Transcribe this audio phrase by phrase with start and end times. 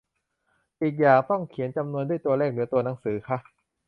[0.81, 3.37] อีกอย่าง ต้องเขียนจำนวนด้วยตัวเลขหรือตัวหนังสือคะ?